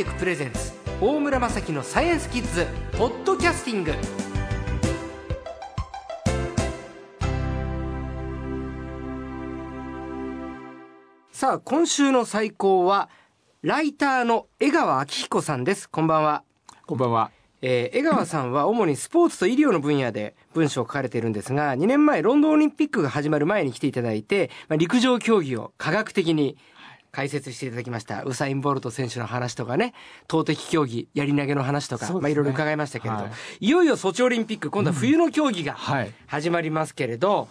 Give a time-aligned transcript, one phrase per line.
[0.00, 2.66] テクプレゼンツ大村雅樹のサイエンスキッズ
[2.96, 3.92] ポッドキャスティング。
[11.32, 13.10] さあ今週の最高は
[13.60, 15.86] ライターの江川昭彦さんです。
[15.86, 16.44] こんばんは。
[16.86, 17.30] こんばんは。
[17.60, 26.56] えー江川さんは主にスポーツと医療の分野で文章を書かれているんですが、2年前ロンドンオリンピックが始まる前に来ていただいて、まあ、陸上競技を科学的に
[27.12, 28.22] 解説していただきました。
[28.24, 29.94] ウサイン・ボルト選手の話とかね、
[30.28, 36.12] 投擲競技、やり投げの話とか、ねまあいろいろ伺いましたけれど、、はいよいよソチオリンピック、今度は冬の競技がはい。
[36.26, 37.48] 始まりますけれど、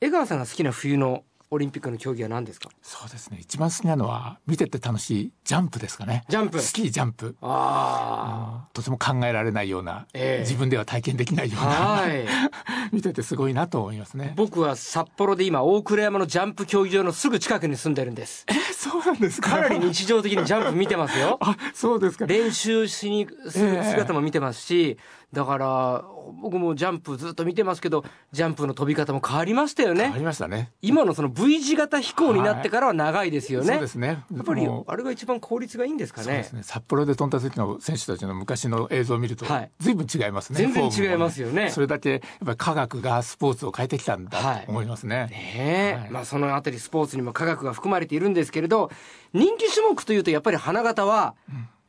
[0.00, 2.68] 江川さんが好きな冬のオリンピックの競技は何ですか？
[2.82, 3.38] そうですね。
[3.40, 6.24] 一番好きなのは、見てて楽しいジャンプですかね。
[6.28, 7.36] ジャンプスキージャンプ。
[7.42, 11.66] あとても考えられないような、ええ自分では体験できないようあ。
[11.66, 11.70] な、
[12.02, 12.26] はい。
[12.92, 14.32] 見ててすごいなと思いますね。
[14.36, 18.44] 僕は札幌で今、大倉山のジャンプ競技場のすぐ近くに住んでるんです。
[18.48, 19.50] え、そうなんですか？
[19.50, 21.38] かなり日常的にジャンプ見てますよ。
[21.42, 22.26] あ、そうですか。
[22.26, 24.98] 練習しに姿も見てますし、
[25.34, 26.04] だから
[26.40, 30.12] 僕もジャンプずっと見てますけど、ジャンプの飛び方も変わりましたよあね。
[30.16, 30.72] りましたね。
[30.80, 33.66] 今のその V 字型飛行になってからは長いですよね。
[33.66, 34.24] そうですね。
[34.34, 36.48] やっぱりあれが一番効率がいいんですかね。
[36.52, 36.62] ね。
[36.62, 40.58] 札幌で飛んだ時の選手たちの昔の映像を見るとはい、随分違いますね。
[40.58, 45.98] 全然違いますよねそれだけ、やっぱり科学がスポーツを変えてきたんだはいと思いますね。
[46.00, 48.90] はいまあそのあたりスポーツにも科学が含まれているんですけれど、
[49.32, 51.34] 人気種目というとやっぱり花形は、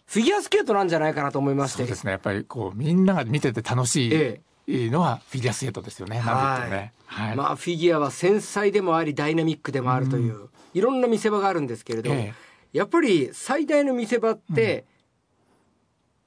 [0.06, 1.80] フィギュアスケートなんじゃないかなと思いまして。
[1.80, 2.12] そうですね。
[2.12, 4.14] やっぱりこう、みんなが見てて楽しい。
[4.14, 6.20] えいいのはフィギュアスケートですよね。
[6.20, 6.94] なんて言ってもね。
[7.06, 7.36] はい。
[7.36, 12.34] まあフィギュアは繊細でもありダイナミックでもあるという、いろんな見せ場があるんですけれど、え
[12.74, 14.86] やっぱり最大の見せ場って、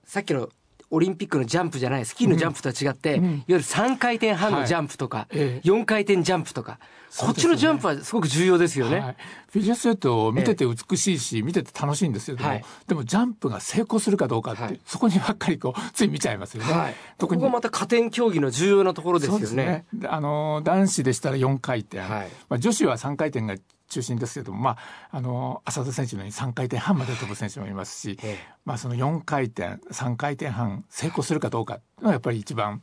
[0.04, 0.48] さっきの
[0.90, 3.24] オリンピックのジャンプじゃないスキーのジャンプとは違って、うん。
[3.24, 5.68] いわゆる3回転半のジャンプとか、ええ。
[5.68, 6.78] 4回転ジャンプとか、
[7.16, 9.00] こっちのジャンプはすごく重要ですよね。
[9.00, 9.16] はい、
[9.50, 12.64] フィギュアスケート見てて美しいし、見てて楽しいんですけども、はい。
[12.86, 14.80] でもジャンプが成功するかどうかって、はい。
[14.86, 16.72] そこにばっかりこうつい見ちゃいますよね。
[16.72, 17.40] はい、特に。
[17.42, 19.46] ここがまた加点競技の重要なところですよね。
[19.54, 19.84] ね。
[19.92, 22.28] であの男子でしたら4回転、はい。
[22.48, 23.54] まあ女子は3回転が
[23.88, 24.78] 中心ですけども、まあ
[25.10, 32.82] あの浅田選手のように3回転半まで飛ぶ選手もいますし、えまあその4回転3回転半成功するかどうかのはやっぱり一番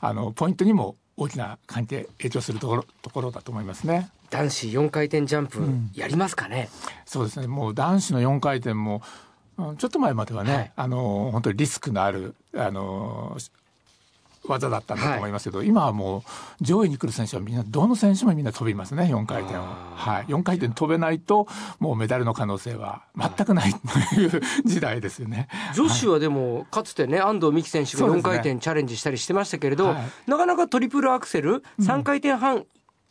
[0.00, 4.10] あのポイントにも大きな関係影響するところところだと思いますね。
[4.30, 6.68] 男子4回転ジャンプんやりますかね、
[7.04, 7.46] そうですね。
[7.46, 9.02] もう男子の4回転も、
[9.58, 13.36] うんちょっと前まではね、はいあの、本当にリスクのある、あの、
[14.46, 19.60] 技だったんだと思いますけど、今はもう上位に来る選手はみんな、どの選手もみんな飛びますね、4回転を。
[19.60, 20.24] あはい。
[20.26, 21.46] 4回転飛べないと、
[21.78, 25.48] もうメダルの可能性は全くないという時代ですよね。
[25.74, 32.64] 女子はでもかつてね安藤美希選手が4そうですね回転チャレンジしたりしてましたけれど、はいなかなかトリプルアクセル3回転半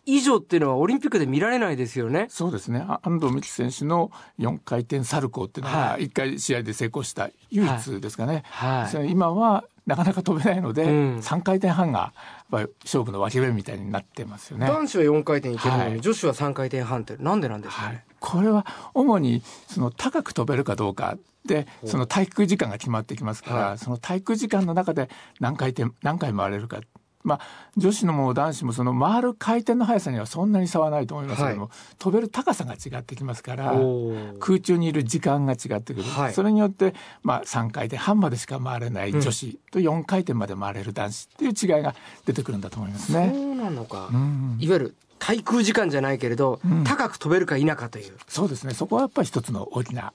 [0.06, 2.28] 以上っていうのはオリンピックで見られないですよね。
[2.30, 2.84] そうですね。
[2.88, 8.44] あ安藤美希選手の4回転サルコーっていうのはは、1回試合で成功した唯一ですかね。
[8.46, 10.90] はいそれ今はなかなか飛べないので、うん。
[11.18, 12.14] 3回転半が
[12.84, 14.68] 勝負の分け目みたいになってますよね。
[14.68, 16.02] 男子は4回転いけるのに、はい。
[16.02, 23.78] 女子は3回転半ってなんでなんですかね、はい、これは主にその高く飛べるかどうかでその滞空時間が決まってきますから、はい。
[23.80, 26.80] その滞空時間の中で何回転何回回れるか。
[27.24, 27.40] まあ、
[27.76, 33.74] 女子のも男子もその回る回転の速さにはそんなに差はないと思いますけども、は飛べる高さが違ってきますから
[34.40, 36.34] 空中にいる時間が違ってくる、はい。
[36.34, 41.94] それによって、まあ、3回転半までしか回れない女子と4回転まで回れる男子っていう違いが
[42.26, 43.34] 出てくるんだと思いますそね。
[43.34, 44.58] うなのか、うん。
[44.60, 46.84] いわゆる滞空時間じゃないけれど、うん。
[46.86, 48.14] 高く飛べるか否かという。
[48.28, 48.74] そうですね。
[48.74, 50.14] そこはやっぱり一つの大きな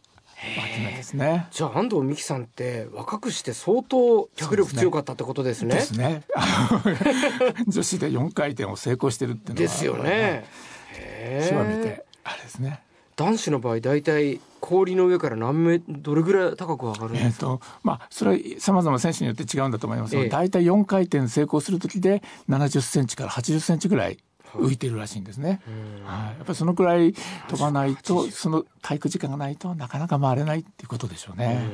[0.95, 1.47] ですね。
[1.51, 6.23] じゃあ安藤美希さんって若くして相当脚力強かったってことですねですね。
[7.69, 9.69] 女子で4回転を成功してるっていうのは。
[9.69, 10.45] ですよね。
[10.93, 12.81] へ手話見えて、あれですね。
[13.17, 24.19] 男子の場合大体氷の上から何メどれぐらい高く上がるんえっ、ですか、と、まあ、それは様々選手によって違うんだと思いますが、ええ大体4回転成功する時で70センチから80センチぐらい
[24.59, 25.61] 浮いているらしいんですね。
[26.05, 27.15] はい、やっぱりそのくらい
[27.49, 31.69] 飛ばないと、その滞空時間がないとなかなか回れないっていうことでしょうね。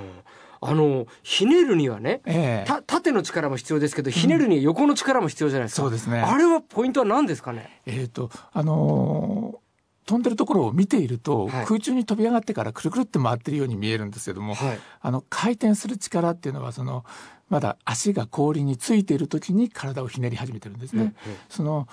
[0.63, 2.69] あのひねるにはねええ。
[2.69, 6.21] た縦の力も必要ですけどひねるには横の力も必要じゃないですか、そうですね。
[6.21, 7.81] あれはポイントは何ですかね？
[7.87, 9.61] えっ、と、あのー
[10.07, 11.67] 飛んでるところを見ていると、はい。
[11.67, 14.79] 空中に飛び上がってからくるくるって回ってるように見えるんですけども、はい。
[15.01, 17.05] あの回転する力っていうのはその
[17.49, 21.03] まだ足が氷についている時に体をひねり始めてるんですね。
[21.03, 21.15] うんうん。
[21.49, 21.87] その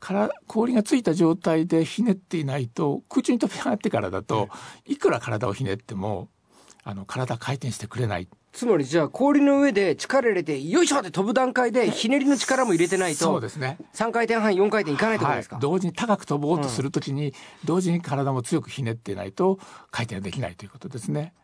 [0.00, 4.48] から氷がついた状態でひねっていないと空中に飛び上がってからだと、
[4.86, 6.28] いくら体をひねっても
[6.84, 8.28] あの体回転してくれない。
[8.52, 13.78] つまりじゃあ氷の上で力入れてよいしょって飛ぶ段階でひねりの力も入れてないとそうですね。
[13.94, 17.34] 3回転半4回転いかないってことですか、はい、同時に高く飛ぼうとするときに、
[17.64, 19.58] 同時に体も強くひねっていないと
[19.90, 21.34] 回転できないということですね。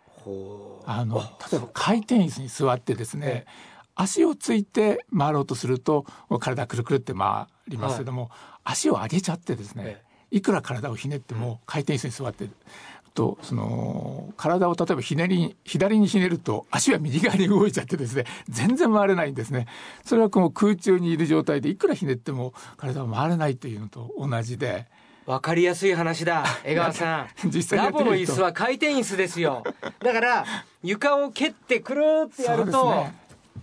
[0.86, 1.18] あの
[1.52, 3.44] 例えば回転椅子に座ってですね、
[3.94, 6.04] 足をついて回ろうとすると
[6.40, 7.98] 体くるくるって回ります。
[7.98, 8.30] けども、はい、
[8.64, 12.48] 足を上げちゃってですね、いくら体をひねっても回転椅子に座って
[13.14, 19.66] とその体を例えばひねり左にひねると足は右側に動いちゃってですね全然回れないんですね。
[20.04, 24.86] それはこう空中にいる状態でいくらひねっても体は回れないというのと同じで。
[25.26, 26.44] わかりやすい話だ。
[26.64, 27.48] 江川さん。
[27.48, 29.64] 実際ラボの椅子は回転椅子ですよ。
[30.00, 30.44] だから
[30.82, 33.06] 床を蹴ってくるってやると、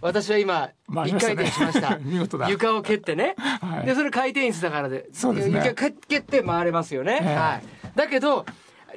[0.04, 0.72] 私は今
[1.06, 2.00] 一回転しました。
[2.50, 8.46] 床を蹴ってね、はい、でそれ回転椅子だからでそうです、ね、床蹴って回れますよね、はい、だけど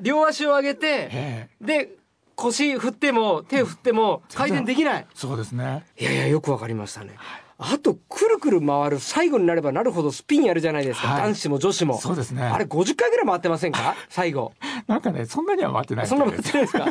[0.00, 1.90] 両足を上げてで
[2.34, 5.06] 腰振っても手振っても回転できない。
[5.14, 5.84] そうですね。
[5.98, 11.98] いやいやよくわかりましたね、はいあとくるくる回る最後になればなるほどスピンやるじゃないですか、はい、男子も女子も。
[12.00, 12.42] そうですね。
[12.42, 13.94] あれ50回ぐらい回ってませんか？
[14.08, 14.52] 最後。
[14.88, 16.86] なんかねそんなには回ってないそんな回ってないですか？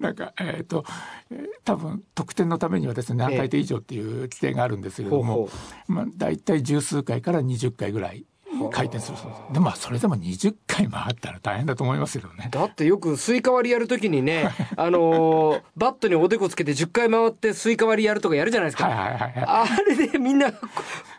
[0.00, 0.84] なんかえっ、ー、と、
[1.30, 5.48] えー、多分得点のためにはですね何回転以上っていう規定があるんですけれども、
[5.88, 8.24] えー、まあ大体十数回から20回ぐらい
[8.70, 9.42] 回転するそうです。
[9.52, 12.48] でもそれでも20回回ったら大変だと思いますけどね。
[12.50, 20.48] だってよくスイカ割りやるときにねあのー、バットにおでこつけて10回回ってスイカ割りやるとかやるじゃないですか、はいはいはいはい、あれでみんな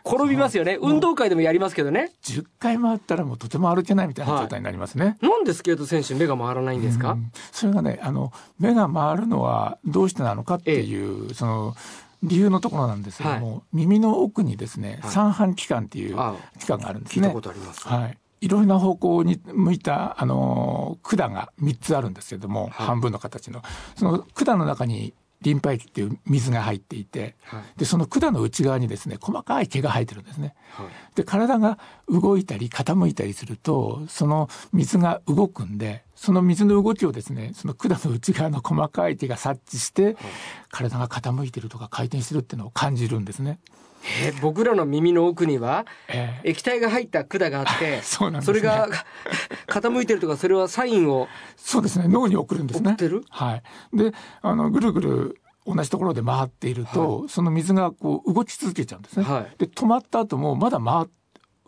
[0.04, 0.78] 転びますよね。
[0.80, 2.12] 運動会でもやりますけどね。
[2.22, 7.16] 10回回ったらもうとても歩けないみたいな状態になりますね、はい、なんでスケート選手目が回らないんですか？
[7.52, 11.74] それがねあの目が回るのはどうしてなのかっていう、ええ、その
[12.22, 16.16] 理由のところなんですけども、はい、耳の奥にですね、はい、三半規管っていう
[16.58, 17.26] 器官があるんですね。
[17.26, 17.86] 聞いたことあります。
[17.86, 18.18] はい。
[18.42, 23.62] いろいろな方向に向いた、あの、管が3つあるんですけども、はい、半分の形の。
[23.96, 30.54] その管の中にリンパ液っていう水が入っていて、はい、でその管の内側にですね細かい毛が生えてるんですね。
[30.70, 31.78] はい、で体が
[32.08, 40.16] 動いたり傾いたりするとその水が動くんでその水の動きをですねその管の内側の細かい毛が察知して、はい、
[40.70, 43.58] 体が傾いてるとか回転してるっていうのを感じるんですね。
[44.24, 45.86] えー、僕らの耳の奥には
[46.44, 48.88] 液体が入った管があって、 そね、それが
[49.66, 52.90] 傾いてるとかそれはサインをそうですね脳に送るんですね。
[52.90, 53.24] 送ってる？
[53.30, 53.62] はい。
[53.96, 54.12] で
[54.42, 59.24] あのぐるぐる同じところで回っていると、はい、その水がこう動き続けちゃうんですね。
[59.24, 61.08] はい、で止まった後もまだ回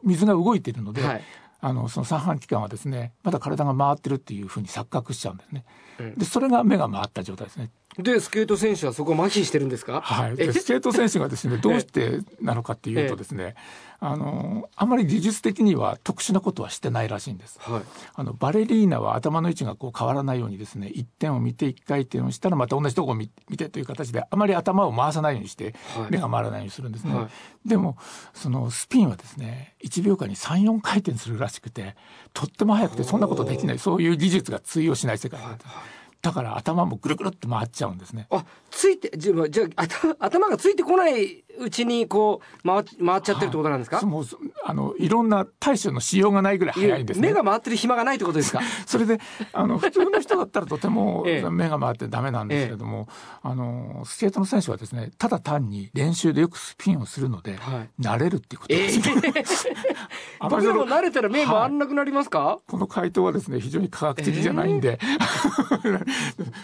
[0.04, 1.22] 水が動いているので、はい、
[1.60, 5.64] あのその三半規管はですねまだ体が回ってるっていうふうに錯覚しちゃうんですね。
[5.98, 7.70] うん、でそれが目が回った状態ですね。
[7.96, 13.56] でスケート選手はそこ麻痺してるんですか、はい、でスケート選手がですね どうしてなのかっていうとですね、
[13.98, 17.82] あのあまり技術的には特殊なことはしてないらしいんです、はい、
[18.14, 25.74] あのバレリーナは頭の位置がこう変わらないようにですね一点を見て一回転をしたらまた同じとこを見てという形であまり頭を回さないようにして
[26.10, 27.28] 目が回らないようにするんですね、は
[27.66, 27.96] い、でも
[28.34, 31.96] そのスピンはですね1秒間に34回転するらしくて
[32.32, 35.68] とっても速くてそんなことできないそういう技術が通用しない世界だった。
[35.68, 38.26] はいだから頭もぐるぐるって回っちゃうんですね。
[38.30, 39.86] あ、ついて、じゃあ、じゃあ
[40.18, 44.24] 頭がついてこないうちにこう回回っちゃってるってことなんですか、もう
[44.64, 48.60] あのいろんな対処のしようがないぐらい早いんです、ね、目が回ってる暇がないってことですか？
[48.86, 49.18] それで
[49.52, 64.98] あの普通の人だったらとても 目が回ってダメなんですけれども、ええ、あのスケートの選手はですねただ単に練習でよくスピンをするので、はい、慣れるっていうことですね、えー、 僕でも慣れたら目回んなくなりますか、はい、この回答はですね非常に科学的じゃないんで、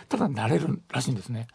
[0.08, 1.46] ただ慣れるらしいんですね。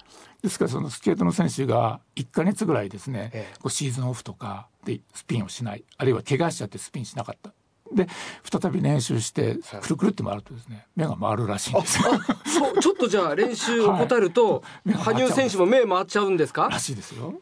[0.41, 7.53] ですからそのスケートの選手が1か月ぐらいですね、ええ、シーズンオフとかでスピンをしないあるいは怪我しちゃってスピンしなかった。
[7.91, 8.07] で
[8.43, 16.69] 再び練習してくるくるって回るとですね目が回るらしいんですそうちょっとじゃあ練習を怠ると、はい、羽生選手も目回っちゃうんですか？
[16.69, 17.33] らしいですよ。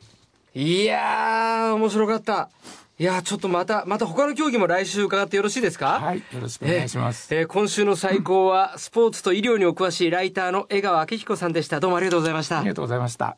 [0.55, 2.49] いや面白かった
[2.99, 5.99] いやちょっとまた、また他の競技も来週伺ってよろしいですか？
[5.99, 7.33] はい、よろしくお願いします。
[7.33, 11.79] えー、えー、今週の最高は、スポーツと医療にお詳しいライターの江川明彦さんでした。
[11.79, 12.59] どうもありがとうございました。
[12.59, 13.37] ありがとうございました。